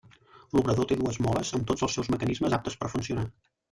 [0.57, 3.33] L'obrador té dues moles amb tots els seus mecanismes aptes per funcionar.